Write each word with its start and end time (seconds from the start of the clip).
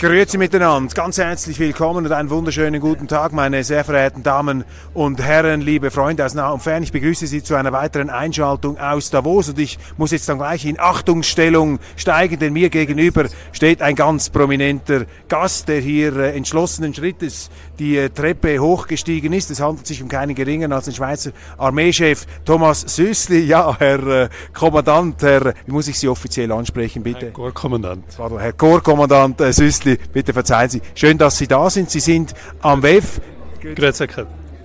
Grüezi 0.00 0.38
miteinander, 0.38 0.94
ganz 0.94 1.18
herzlich 1.18 1.58
willkommen 1.58 2.06
und 2.06 2.12
einen 2.12 2.30
wunderschönen 2.30 2.80
guten 2.80 3.06
Tag, 3.06 3.34
meine 3.34 3.62
sehr 3.64 3.84
verehrten 3.84 4.22
Damen 4.22 4.64
und 4.94 5.22
Herren, 5.22 5.60
liebe 5.60 5.90
Freunde 5.90 6.24
aus 6.24 6.32
nah 6.32 6.52
und 6.52 6.62
fern. 6.62 6.82
Ich 6.82 6.90
begrüße 6.90 7.26
Sie 7.26 7.42
zu 7.42 7.54
einer 7.54 7.70
weiteren 7.72 8.08
Einschaltung 8.08 8.78
aus 8.78 9.10
Davos 9.10 9.50
und 9.50 9.58
ich 9.58 9.78
muss 9.98 10.12
jetzt 10.12 10.26
dann 10.26 10.38
gleich 10.38 10.64
in 10.64 10.80
Achtungsstellung 10.80 11.80
steigen, 11.96 12.38
denn 12.38 12.54
mir 12.54 12.70
gegenüber 12.70 13.26
steht 13.52 13.82
ein 13.82 13.94
ganz 13.94 14.30
prominenter 14.30 15.04
Gast, 15.28 15.68
der 15.68 15.80
hier 15.80 16.16
äh, 16.16 16.34
entschlossenen 16.34 16.94
Schrittes 16.94 17.50
die 17.78 17.98
äh, 17.98 18.08
Treppe 18.08 18.58
hochgestiegen 18.58 19.34
ist. 19.34 19.50
Es 19.50 19.60
handelt 19.60 19.86
sich 19.86 20.02
um 20.02 20.08
keinen 20.08 20.34
geringeren 20.34 20.72
als 20.72 20.86
den 20.86 20.94
Schweizer 20.94 21.32
Armeechef 21.58 22.26
Thomas 22.46 22.80
Süßli. 22.80 23.40
Ja, 23.40 23.76
Herr 23.78 24.06
äh, 24.06 24.28
Kommandant, 24.54 25.20
Herr, 25.22 25.52
wie 25.66 25.72
muss 25.72 25.88
ich 25.88 25.98
Sie 25.98 26.08
offiziell 26.08 26.52
ansprechen, 26.52 27.02
bitte? 27.02 27.26
Herr 27.26 27.32
Korpskommandant. 27.32 28.04
Pardon, 28.16 28.38
Herr 28.38 28.54
Korpskommandant 28.54 29.40
Süßli, 29.40 29.89
bitte 30.12 30.32
verzeihen 30.32 30.70
Sie. 30.70 30.82
Schön, 30.94 31.18
dass 31.18 31.38
Sie 31.38 31.46
da 31.46 31.70
sind. 31.70 31.90
Sie 31.90 32.00
sind 32.00 32.34
am 32.60 32.82
WEF. 32.82 33.20
Grüezi. 33.60 34.06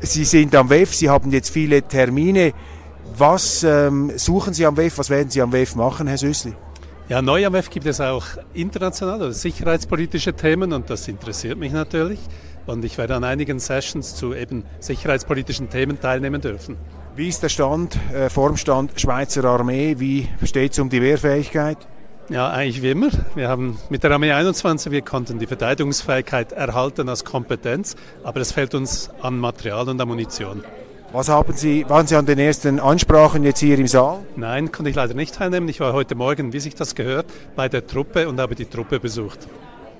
Sie 0.00 0.24
sind 0.24 0.54
am 0.54 0.70
WEF, 0.70 0.94
Sie 0.94 1.10
haben 1.10 1.30
jetzt 1.30 1.50
viele 1.50 1.82
Termine. 1.82 2.52
Was 3.16 3.64
ähm, 3.64 4.12
suchen 4.16 4.54
Sie 4.54 4.64
am 4.64 4.76
WEF? 4.76 4.98
Was 4.98 5.10
werden 5.10 5.28
Sie 5.30 5.42
am 5.42 5.52
WEF 5.52 5.74
machen, 5.74 6.06
Herr 6.06 6.18
Süßli? 6.18 6.54
Ja, 7.08 7.22
neu 7.22 7.44
am 7.46 7.52
WEF 7.52 7.70
gibt 7.70 7.86
es 7.86 8.00
auch 8.00 8.24
internationale 8.54 9.24
oder 9.24 9.32
sicherheitspolitische 9.32 10.34
Themen 10.34 10.72
und 10.72 10.88
das 10.90 11.08
interessiert 11.08 11.58
mich 11.58 11.72
natürlich. 11.72 12.20
Und 12.66 12.84
ich 12.84 12.98
werde 12.98 13.16
an 13.16 13.24
einigen 13.24 13.58
Sessions 13.58 14.14
zu 14.14 14.34
eben 14.34 14.64
sicherheitspolitischen 14.78 15.70
Themen 15.70 15.98
teilnehmen 15.98 16.40
dürfen. 16.40 16.76
Wie 17.16 17.28
ist 17.28 17.42
der 17.42 17.48
Stand, 17.48 17.98
äh, 18.12 18.28
Formstand 18.28 19.00
Schweizer 19.00 19.44
Armee? 19.44 19.96
Wie 19.98 20.28
steht 20.44 20.72
es 20.72 20.78
um 20.78 20.90
die 20.90 21.02
Wehrfähigkeit? 21.02 21.78
Ja, 22.30 22.50
eigentlich 22.50 22.82
wie 22.82 22.90
immer. 22.90 23.08
Wir 23.34 23.48
haben 23.48 23.78
mit 23.88 24.02
der 24.04 24.10
Armee 24.10 24.32
21, 24.32 24.92
wir 24.92 25.00
konnten 25.00 25.38
die 25.38 25.46
Verteidigungsfähigkeit 25.46 26.52
erhalten 26.52 27.08
als 27.08 27.24
Kompetenz, 27.24 27.96
aber 28.22 28.40
es 28.40 28.52
fehlt 28.52 28.74
uns 28.74 29.08
an 29.22 29.38
Material 29.38 29.88
und 29.88 29.98
an 29.98 30.08
Munition. 30.08 30.62
Was 31.10 31.30
haben 31.30 31.56
Sie, 31.56 31.88
waren 31.88 32.06
Sie 32.06 32.16
an 32.16 32.26
den 32.26 32.38
ersten 32.38 32.80
Ansprachen 32.80 33.44
jetzt 33.44 33.60
hier 33.60 33.78
im 33.78 33.86
Saal? 33.86 34.18
Nein, 34.36 34.70
konnte 34.70 34.90
ich 34.90 34.96
leider 34.96 35.14
nicht 35.14 35.36
teilnehmen. 35.36 35.66
Ich 35.70 35.80
war 35.80 35.94
heute 35.94 36.14
Morgen, 36.16 36.52
wie 36.52 36.60
sich 36.60 36.74
das 36.74 36.94
gehört, 36.94 37.24
bei 37.56 37.70
der 37.70 37.86
Truppe 37.86 38.28
und 38.28 38.38
habe 38.38 38.54
die 38.54 38.66
Truppe 38.66 39.00
besucht. 39.00 39.48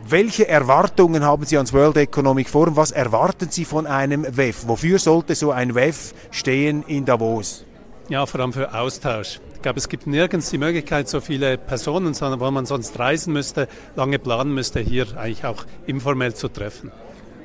Welche 0.07 0.47
Erwartungen 0.47 1.25
haben 1.25 1.47
Sie 1.47 1.57
ans 1.57 1.73
World 1.73 1.97
Economic 1.97 2.51
Forum? 2.51 2.77
Was 2.77 2.91
erwarten 2.91 3.49
Sie 3.51 3.65
von 3.65 3.87
einem 3.87 4.27
WEF? 4.37 4.69
Wofür 4.69 4.99
sollte 4.99 5.35
so 5.35 5.51
ein 5.51 5.75
WEF 5.75 6.13
stehen 6.31 6.85
in 6.87 7.07
Davos? 7.07 7.65
Ja, 8.11 8.27
vor 8.27 8.41
allem 8.41 8.53
für 8.53 8.75
Austausch. 8.75 9.41
Ich 9.59 9.63
glaube, 9.63 9.81
es 9.81 9.89
gibt 9.89 10.07
nirgends 10.07 10.51
die 10.51 10.59
Möglichkeit, 10.59 11.09
so 11.09 11.21
viele 11.21 11.59
Personen, 11.59 12.15
sondern 12.15 12.39
wo 12.39 12.49
man 12.49 12.65
sonst 12.65 12.97
reisen 12.97 13.33
müsste, 13.33 13.67
lange 13.97 14.21
planen 14.21 14.55
müsste, 14.55 14.79
hier 14.79 15.19
eigentlich 15.19 15.45
auch 15.45 15.67
informell 15.85 16.33
zu 16.33 16.47
treffen. 16.47 16.93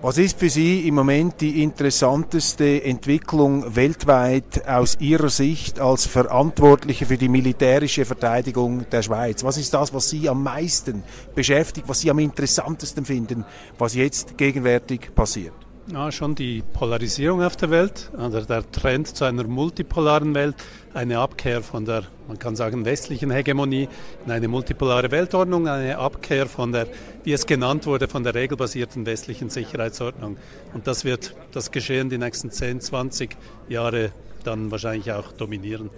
Was 0.04 0.20
ist 0.20 0.38
für 0.38 0.52
Sie 0.52 0.88
im 0.88 0.94
Moment 0.94 1.42
die 1.42 1.64
interessanteste 1.64 2.84
Entwicklung 2.84 3.76
weltweit 3.76 4.68
aus 4.68 4.98
Ihrer 5.00 5.30
Sicht 5.30 5.80
als 5.80 6.06
Verantwortliche 6.06 7.08
für 7.08 7.18
die 7.18 7.30
militärische 7.30 8.06
Verteidigung 8.06 8.88
der 8.92 9.02
Schweiz? 9.02 9.44
Was 9.44 9.58
ist 9.58 9.74
das, 9.74 9.92
was 9.92 10.08
Sie 10.08 10.30
am 10.30 10.44
meisten 10.44 11.02
beschäftigt, 11.34 11.90
was 11.90 12.02
Sie 12.02 12.12
am 12.12 12.20
interessantesten 12.20 13.06
finden, 13.06 13.44
was 13.80 13.96
jetzt 13.96 14.38
gegenwärtig 14.38 15.16
passiert? 15.16 15.56
Ja, 15.92 16.14
schon 16.14 16.34
die 16.34 16.62
Polarisierung 16.62 17.44
auf 17.44 17.58
der 17.58 17.70
Welt, 17.70 18.10
oder 18.14 18.42
der 18.44 18.72
Trend 18.72 19.06
zu 19.18 19.26
einer 19.26 19.44
multipolaren 19.44 20.34
Welt, 20.34 20.56
eine 20.94 21.20
Abkehr 21.20 21.62
von 21.62 21.84
der, 21.84 22.04
man 22.26 22.40
kann 22.40 22.56
sagen, 22.56 22.86
westlichen 22.86 23.32
Hegemonie 23.32 23.90
in 24.26 24.32
eine 24.32 24.48
multipolare 24.48 25.12
Weltordnung, 25.12 25.68
eine 25.68 25.98
Abkehr 25.98 26.46
von 26.46 26.72
der, 26.72 26.88
wie 27.26 27.34
es 27.34 27.46
genannt 27.46 27.86
wurde, 27.86 28.08
von 28.08 28.24
der 28.24 28.34
regelbasierten 28.34 29.06
westlichen 29.06 29.50
Sicherheitsordnung. 29.50 30.38
Und 30.74 30.88
das 30.88 31.04
wird 31.04 31.36
das 31.52 31.70
Geschehen 31.70 32.10
die 32.10 32.18
nächsten 32.18 32.50
10, 32.50 32.80
20 32.80 33.36
Jahre 33.68 34.14
dann 34.46 34.72
wahrscheinlich 34.72 35.12
auch 35.12 35.34
dominieren. 35.34 35.90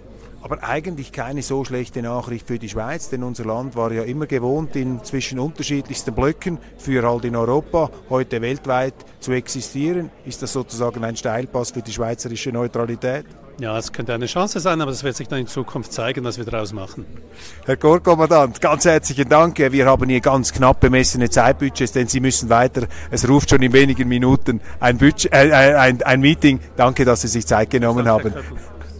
Aber 0.46 0.62
eigentlich 0.62 1.10
keine 1.10 1.42
so 1.42 1.64
schlechte 1.64 2.02
Nachricht 2.02 2.46
für 2.46 2.60
die 2.60 2.68
Schweiz, 2.68 3.08
denn 3.08 3.24
unser 3.24 3.44
Land 3.44 3.74
war 3.74 3.90
ja 3.90 4.04
immer 4.04 4.26
gewohnt, 4.26 4.76
in 4.76 5.02
zwischen 5.02 5.40
unterschiedlichsten 5.40 6.14
Blöcken, 6.14 6.58
früher 6.78 7.02
halt 7.02 7.24
in 7.24 7.34
Europa, 7.34 7.90
heute 8.10 8.40
weltweit 8.40 8.94
zu 9.18 9.32
existieren. 9.32 10.08
Ist 10.24 10.42
das 10.42 10.52
sozusagen 10.52 11.02
ein 11.02 11.16
Steilpass 11.16 11.72
für 11.72 11.82
die 11.82 11.92
schweizerische 11.92 12.52
Neutralität? 12.52 13.24
Ja, 13.58 13.76
es 13.76 13.90
könnte 13.90 14.14
eine 14.14 14.26
Chance 14.26 14.60
sein, 14.60 14.80
aber 14.80 14.92
es 14.92 15.02
wird 15.02 15.16
sich 15.16 15.26
dann 15.26 15.40
in 15.40 15.48
Zukunft 15.48 15.92
zeigen, 15.92 16.22
was 16.22 16.38
wir 16.38 16.44
daraus 16.44 16.72
machen. 16.72 17.06
Herr 17.64 17.76
Korpskommandant, 17.76 18.60
ganz 18.60 18.84
herzlichen 18.84 19.28
Dank. 19.28 19.58
Wir 19.58 19.86
haben 19.86 20.08
hier 20.08 20.20
ganz 20.20 20.52
knapp 20.52 20.78
bemessene 20.78 21.28
Zeitbudgets, 21.28 21.90
denn 21.90 22.06
Sie 22.06 22.20
müssen 22.20 22.48
weiter. 22.50 22.86
Es 23.10 23.28
ruft 23.28 23.50
schon 23.50 23.62
in 23.62 23.72
wenigen 23.72 24.06
Minuten 24.06 24.60
ein, 24.78 24.98
Budget, 24.98 25.32
äh, 25.32 25.74
ein, 25.74 26.00
ein 26.04 26.20
Meeting. 26.20 26.60
Danke, 26.76 27.04
dass 27.04 27.22
Sie 27.22 27.28
sich 27.28 27.44
Zeit 27.48 27.70
genommen 27.70 28.06
haben. 28.06 28.32